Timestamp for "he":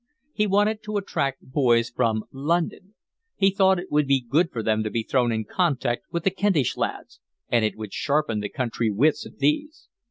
0.33-0.47, 3.35-3.51